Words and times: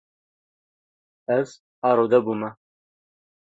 Ez 1.35 1.47
arode 1.87 2.19
bûme. 2.25 2.49